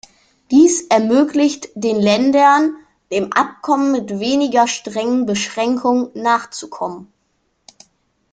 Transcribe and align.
Dies 0.49 0.87
ermöglicht 0.87 1.69
den 1.75 1.95
Ländern 2.01 2.75
dem 3.11 3.31
Abkommen 3.33 3.91
mit 3.91 4.19
weniger 4.19 4.67
strengen 4.67 5.27
Beschränkungen 5.27 6.09
nachzukommen. 6.15 7.13